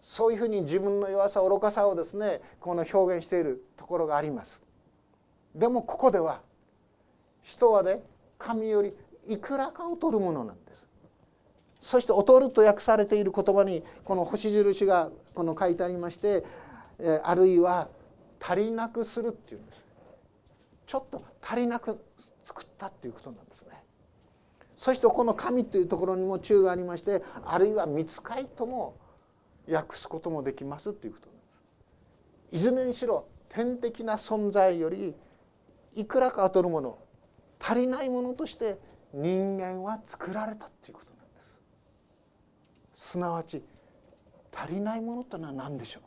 [0.01, 4.61] そういうふうに自分の弱さ愚かさをですねこの表現しているところがあります。
[5.53, 6.41] でもここでは
[7.43, 8.01] 人はね
[8.37, 8.93] 神より
[9.27, 10.88] いくらか劣るものなんです。
[11.81, 16.43] そして劣ると訳されている言葉にこの星印がこの書いてありまして
[17.23, 17.87] あるいは
[18.41, 19.79] 足りなくするっていうんです。
[20.85, 22.03] ちょっと足りなく
[22.43, 23.83] 作ったっていうことなんですね。
[24.75, 28.95] そしてこの神というところにも注がありましてあるいは見つかいとも
[29.69, 31.41] 訳すこともできますということなんで
[32.49, 32.55] す。
[32.55, 35.15] いずれにしろ天的な存在より
[35.95, 36.97] いくらか劣るもの
[37.59, 38.77] 足りないものとして
[39.13, 41.08] 人間は作られたということ。
[42.99, 43.63] すなわち
[44.53, 46.03] 足りないものというのは何でしょう？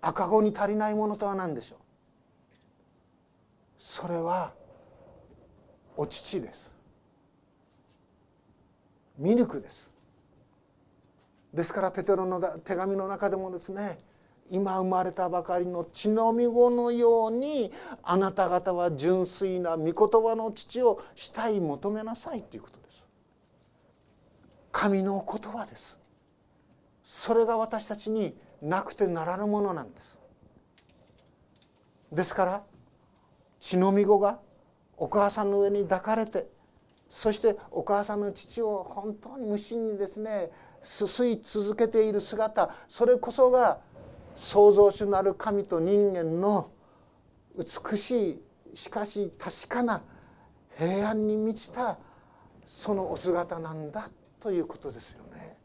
[0.00, 1.78] 赤子に足りないものとは何でしょう？
[3.78, 4.54] それは
[5.94, 6.72] お乳です。
[9.18, 9.90] ミルクです。
[11.52, 13.98] ですからペテロの手紙の中でもですね
[14.50, 17.70] 今生まれたばかりの血のみ子のように
[18.02, 22.79] あなた方は純粋な御言葉の父をしたい求めなさいということ。
[24.72, 25.98] 神の言葉です。
[27.04, 30.18] それが私たちになくてならぬものなんです。
[32.12, 32.62] ですから
[33.60, 34.40] 血のみ子が
[34.96, 36.48] お母さんの上に抱かれて
[37.08, 40.50] そしてお母さんの父を本当に無心にですね
[40.82, 43.78] すすい続けている姿それこそが
[44.36, 46.70] 創造主なる神と人間の
[47.56, 48.40] 美し
[48.72, 50.02] いしかし確かな
[50.78, 51.98] 平安に満ちた
[52.66, 54.08] そのお姿なんだ。
[54.40, 55.56] ということですよね。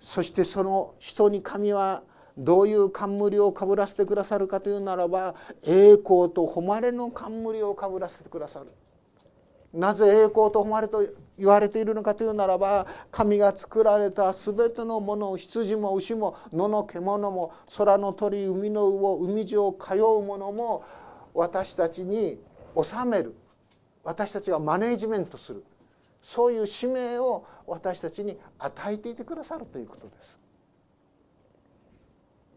[0.00, 2.02] そしてその人に神は
[2.36, 8.66] どういう冠をかぶらせてくださるかというならば栄光と誉れの冠をかぶらせてくださる。
[9.72, 11.04] なぜ栄光と誉れと
[11.36, 20.84] 言われているのかというならば神が作られた全てのものを羊も牛も野の獣も空の鳥海の魚海地を通うものも
[21.34, 22.38] 私たちに
[22.80, 23.34] 収める
[24.04, 25.64] 私たちがマネージメントする
[26.24, 30.38] そういう使命を私たちに与えていてくださるということです。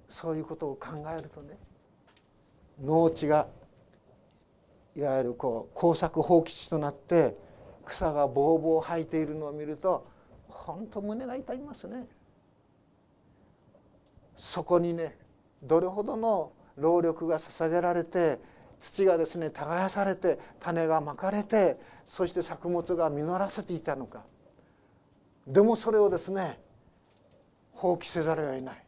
[0.07, 1.59] そういうことを考えるとね
[2.81, 3.47] 農地が
[4.95, 7.35] いわゆるこう耕作放棄地となって
[7.83, 10.07] 草がぼうぼう生えているのを見ると
[10.47, 12.07] 本当胸が痛みますね。
[14.37, 15.17] そこにね
[15.61, 18.39] どれほどの労力が捧げられて
[18.79, 24.23] 土がですね耕されて種がまかれてそして作物が実らせていたのか。
[25.45, 26.59] でもそれをですね
[27.71, 28.83] 放棄せざるを得ない。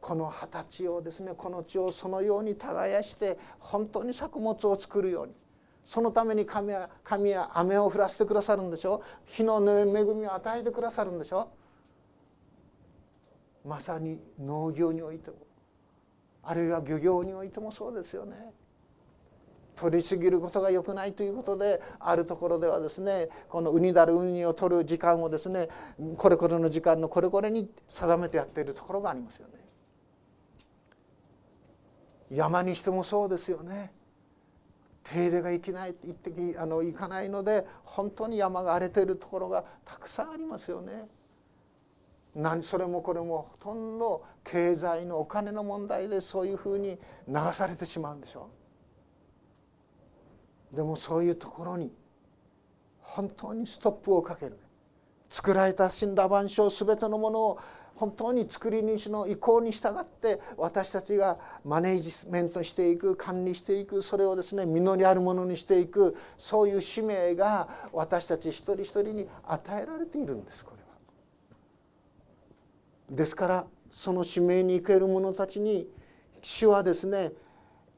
[0.00, 5.34] この二十歳をですねこの地をそのように耕して本当に作物を作るように。
[5.84, 11.50] そのために神は神は雨を降らせてくださるんでしょ日の恵みを与えてくださるんでしょ
[13.64, 15.36] まさに農業においても
[16.42, 18.52] あるいは漁業においてもそうですよね。
[19.76, 25.70] 取りすぎることが良くないということであるところではですねこのウニだるウニを取る時間をですね
[26.18, 29.54] これこれの時間のこれこれに定めてやっているところがありますよね。
[32.30, 33.92] 山にしてもそうですよね
[35.02, 41.08] 手入れがいけない行ってあの行かないので本当に山が荒れているところがたくさんありますよね。
[42.34, 48.48] 何それもこれもほとんど経済のお金の問題でそういうふうに流されてしまうんでしょ。
[50.72, 51.92] でもそういうところに
[53.00, 54.58] 本当にストップをかける
[55.28, 57.58] 作られた神羅万象全てのものを
[57.96, 70.64] 本当に作り主の意向に従って私たちがマネージメントしていく管理していくそれをですね実りあるものにしていくそういう使命が私たち一人一人に与えられているんです。
[73.10, 75.88] ですからその使命に生ける者たちに
[76.42, 77.32] 主はですね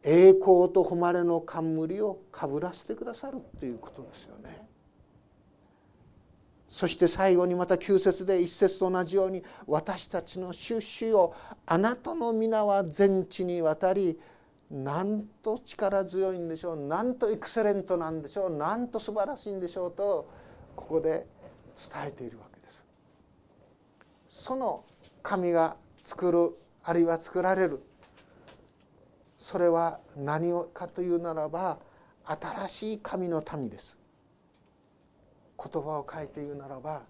[0.03, 4.67] 栄光と誉れの冠をかぶらせてくださるということですよね。
[6.69, 11.35] そして最後にまた9節で一節と同じように私たちの主主よ
[11.67, 14.19] あなたの皆は全地にわたり
[14.71, 20.31] なんと力強いんでしょうなんとエクセレントなんでしょうなんと素晴らしいんでしょうと
[20.75, 21.27] ここで
[21.77, 22.83] 伝えているわけです。
[24.31, 24.83] その
[25.23, 27.81] 神が作るあるいは作られる。
[29.39, 31.79] それは何かというならば
[32.25, 33.99] 新しい神の民です。
[35.59, 37.03] 言葉を変えて言うならば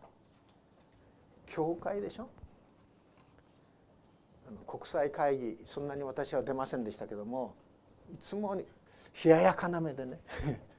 [1.47, 2.29] 教会でしょ。
[4.67, 7.55] 国際会議そんなに私は出ませんでしたけども
[8.13, 8.65] いつも冷
[9.31, 10.21] ややかな目でね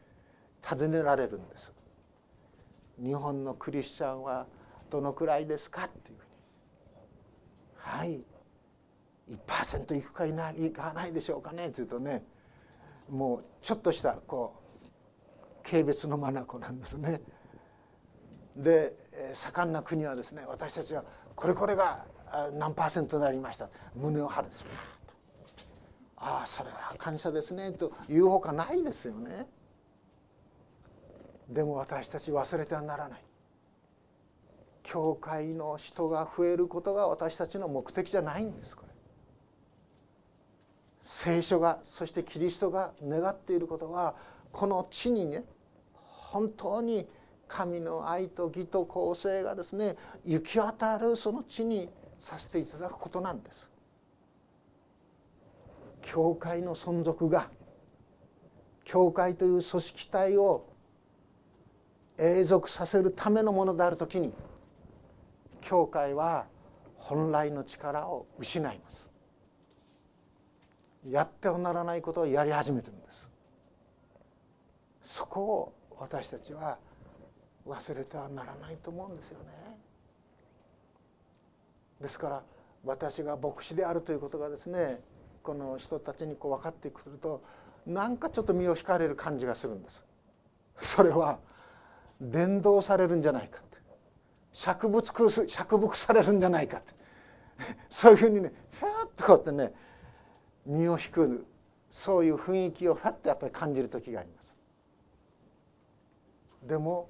[0.62, 1.74] 尋ねられるんです。
[3.02, 4.46] 日本のクリスチャンは
[4.90, 6.20] どのくらいですかっていう
[7.84, 8.24] はい。
[9.30, 11.68] 1%いくかいないかないでしょうかね。
[11.68, 12.26] っていうとね
[13.10, 14.56] もうちょっとしたこ
[15.64, 17.22] う軽蔑の眼なんですね。
[18.56, 18.96] で
[19.34, 21.04] 盛んな国はですね私たちは
[21.36, 22.06] これこれが
[22.54, 23.70] 何パーセントになりました。
[23.96, 24.66] 胸を張るんです
[26.16, 27.72] ああそれは感謝ですね。
[27.74, 29.48] というほかないですよね。
[31.50, 33.24] でも私たち忘れてはならない。
[34.84, 38.94] 教会の人が増えることが私たちの目的じゃないんですこれ
[41.04, 44.16] 聖書がそしてキリストが願っていることは
[44.52, 45.44] この地にね
[45.94, 47.08] 本当に
[47.48, 53.70] 神の愛と義と公正がですね行き渡るその地にさせていただくことなんです。
[56.02, 57.50] 教会の存続が
[58.84, 60.68] 教会という組織体を
[62.18, 64.34] 永続させるためのものである時に
[65.64, 66.46] 教会は
[66.98, 69.10] 本来の力を失います。
[71.10, 73.30] やってはならないことをやり始めてるんです。
[75.02, 76.78] そこを私たちは
[77.68, 79.46] 忘れてはならないと思うんですよね。
[82.00, 82.44] ですから
[82.86, 85.00] 私が牧師であるということがですね
[85.42, 87.42] この人たちにこう分かってくると
[87.86, 90.06] なんかちょっと身を引かれる感じがするんです。
[90.80, 91.40] それは
[92.20, 93.62] 伝道されるんじゃないか。
[94.54, 96.94] って釈仏釈伏されるんじゃないかって。
[97.90, 99.74] そういうふうにねふわっとこうやってね
[100.66, 101.46] 身を引く
[101.92, 104.56] そういう雰囲気をふわっとやっぱり感じる時があります。
[106.64, 107.10] でも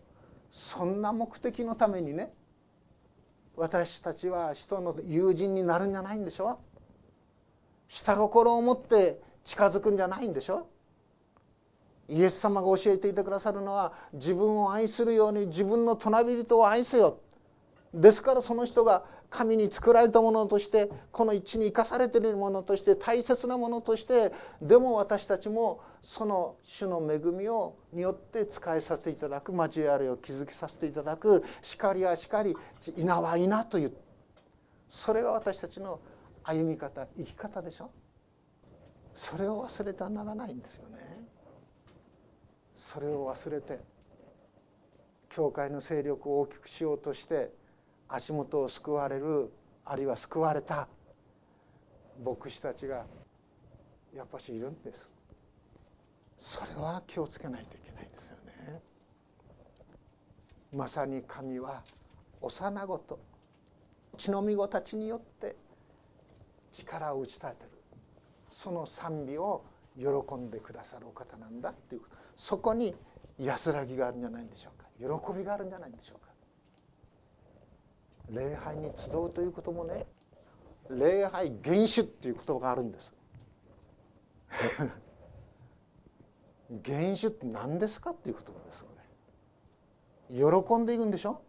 [0.51, 2.33] そんな目的のためにね
[3.55, 6.59] 私たちは人の友人になるんじゃないんでしょ？
[7.87, 10.67] 下心を持って近づくんじゃないんでしょ？
[12.09, 17.19] イエス様が教えていてくださるのは自分を愛するように自分の隣人を愛せよ
[17.93, 24.31] ですからその人が神に作られたものとしてこの一に生かされているものとして大切なものとして
[24.61, 32.55] でも私たちもその主の恵みをによって使いさせていただく交わりを築きさせていただく叱りや叱り
[32.97, 33.93] 稲は稲という
[34.89, 35.99] それが私たちの
[36.43, 37.89] 歩み方生き方でしょ？
[39.15, 41.23] それを忘れてはならないんですよね。
[42.75, 43.79] それを忘れて
[45.29, 47.51] 教会の勢力を大きくしようとして
[48.15, 49.51] 足元を救われる
[49.83, 50.87] あるいは救われた
[52.23, 53.05] 牧師たちが
[54.15, 55.09] やっぱしいるんです。
[56.37, 58.81] それは気をつけないといけないですよね。
[60.71, 61.81] まさに神は
[62.39, 63.19] 幼子と
[64.17, 65.55] 血のみ子たちによって
[66.71, 67.69] 力を打ち立てる。
[68.51, 69.63] その賛美を
[69.97, 72.15] 喜んでくださるお方なんだっていうこと。
[72.37, 72.95] そこに
[73.39, 74.87] 安らぎがあるんじゃないんでしょうか。
[74.99, 76.22] 喜びがあるんじゃないんでしょうか。
[78.29, 80.05] 礼拝に集うということもね
[80.89, 83.13] 礼拝厳守っていう言葉があるんです。
[86.81, 88.89] 厳守って何ですかっていう言葉ですこ
[90.29, 91.41] れ喜んでいくんでしょ？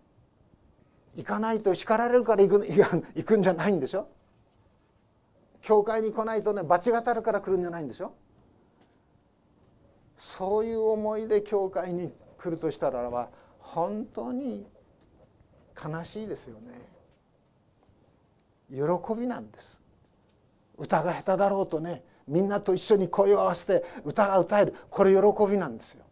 [1.14, 2.66] 行かないと叱られるから行く
[3.14, 4.08] 行くんじゃないんでしょ？
[5.60, 8.12] 教会に来ないとね罰が当たるから来るんじゃないんでしょ？
[10.18, 14.66] そういう思いで教会に来るとしたらば本当に
[15.82, 16.72] 悲しいですよね。
[18.70, 19.80] 喜びなんです。
[20.76, 24.74] 歌が下手だろうとねみんなと一緒に声を合わせて歌が歌える。
[24.90, 25.20] これ喜
[25.50, 26.04] びなんですよ。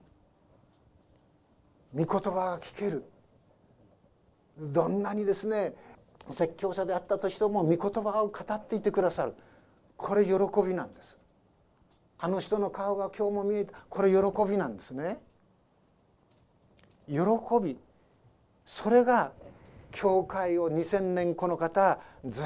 [1.95, 3.05] 御言葉が聞ける。
[4.59, 5.75] どんなにですね
[6.31, 9.35] 説教者であったとしても御言葉を語っていてくださる。
[9.97, 10.33] これ喜
[10.65, 11.17] びなんです。
[12.19, 13.73] あの人の顔が今日も見えた。
[13.89, 15.19] これ喜びなんですね。
[17.09, 17.19] 喜
[17.63, 17.79] び。
[18.65, 19.33] それが
[19.93, 22.45] 教会を2,000年この方ずっ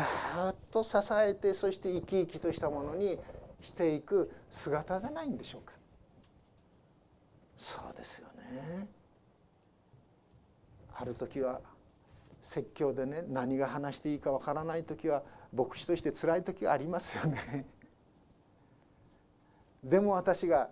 [0.70, 3.18] と支えてそして生き生きとしたものに
[3.62, 5.72] していく姿じゃないんでしょうか。
[7.56, 8.88] そうですよね。
[10.94, 11.60] ある時は
[12.42, 15.22] 説教でね何が話していいかわからない時は
[15.52, 17.66] 牧師として辛い時がありますよね。
[19.84, 20.68] でも私が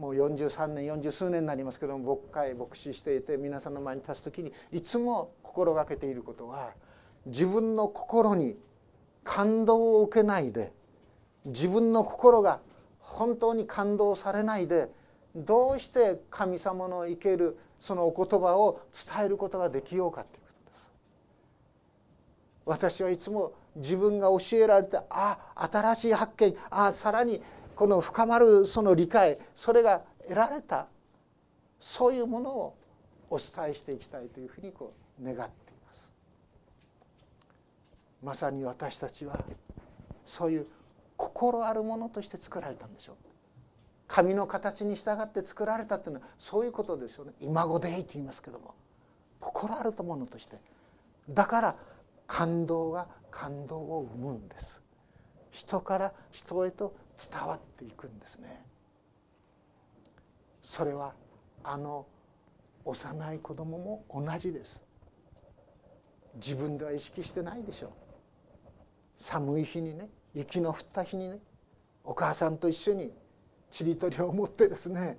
[0.00, 6.70] もう43年40数年になりますけども牧会牧師していて皆さんの前に立つ時にいつも心がけていることは
[7.26, 8.56] 自分の心に
[9.24, 10.72] 感動を受けないで
[11.44, 12.60] 自分の心が
[12.98, 14.88] 本当に感動されないで
[15.36, 18.80] どうして神様の生けるそのお言葉を
[19.14, 20.90] 伝えることができようかということです。
[22.64, 25.38] 私はいつも自分が教えられてあ
[25.70, 27.42] 新しい発見あさらに
[27.80, 30.86] この深まるその理解それが得られた
[31.80, 32.76] そういうものを
[33.30, 35.44] お伝えしていきたいというふうにこう願ってい
[35.86, 36.10] ます。
[38.22, 39.42] まさに私たちは
[40.26, 40.66] そういう
[41.16, 43.16] 心あるものとして作られたんでしょう。
[44.06, 47.32] 神の形に従って作られたっていうのはそういうことですよね。
[47.40, 48.74] 今語でいいと言いますけども。
[49.40, 50.58] 心あるものとして。
[51.30, 51.76] だから
[52.26, 54.82] 感動が感動を生むんです。
[55.50, 56.94] 人から人へと
[57.30, 58.64] 伝わっていくんですね。
[60.62, 61.14] それは
[61.62, 62.06] あの
[62.84, 64.82] 幼い子供も同じです。
[66.36, 67.90] 自分では意識してないでしょう。
[69.18, 71.38] 寒い日にね雪の降った日にね
[72.04, 73.12] お母さんと一緒に
[73.70, 75.18] ちりとりを持ってですね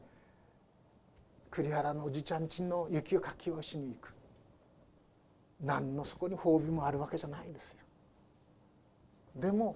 [1.51, 4.13] 栗原のおじちゃんちの雪をかきをしに行く。
[5.61, 7.77] 何のそこに褒美もあるわけじゃないですよ。
[9.35, 9.75] でも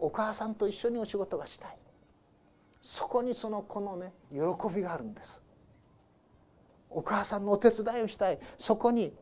[0.00, 1.76] お母さんと一緒にお仕事がしたい。
[2.82, 4.38] そこにその子のね喜
[4.74, 5.40] びがあるんです。
[6.88, 8.38] お母さんのお手伝いをしたい。
[8.58, 9.14] そこに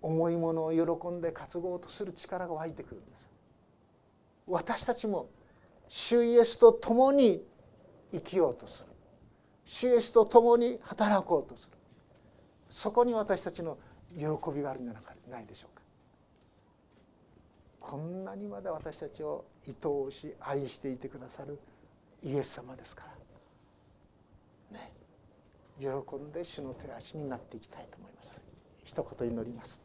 [0.00, 3.28] 重いものを喜んで担ごうとする力が湧いてくるんです。
[4.46, 5.28] 私たちも
[5.88, 7.44] 主イエスと共に
[8.12, 8.86] 生きようとする。
[9.64, 11.76] 主イエスと共に働こうとする。
[12.70, 13.78] そこに私たちの
[14.16, 14.94] 喜びがあるんじゃ
[15.28, 15.75] ないでしょうか。
[17.86, 21.56] こんなにまで私たちを愛おし愛していてくださる
[22.24, 23.04] イエス様ですか
[24.72, 24.78] ら。
[24.80, 24.92] ね。
[25.78, 28.40] 喜んで主の手足になっていきたいと思います。
[28.82, 29.80] 一言祈ります。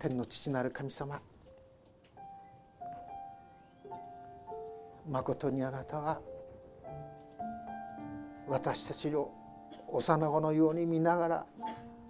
[0.00, 1.22] 天の父なる神様。
[5.08, 6.20] まことにあなたは
[8.48, 9.30] 私たちを
[9.88, 11.46] 幼子のように見ながら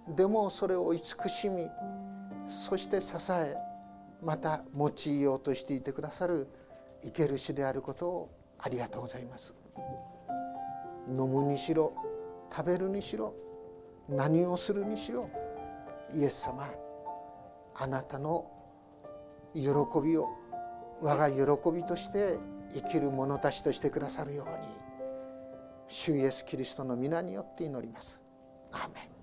[0.09, 1.69] でもそれを慈しみ
[2.49, 3.72] そして支え
[4.23, 6.49] また用いようとしていてくださる
[7.03, 9.55] 生ける主であることをありがとうございます。
[11.09, 11.93] 飲むにしろ
[12.55, 13.35] 食べるにしろ
[14.09, 15.29] 何をするにしろ
[16.15, 16.69] イエス様
[17.75, 18.51] あなたの
[19.55, 19.63] 喜
[20.03, 20.29] びを
[21.01, 22.39] 我が喜びとして
[22.75, 24.69] 生きる者たちとしてくださるように
[25.89, 28.23] 主イエスキリストの皆によって祈ります。
[28.71, 29.22] アーメン。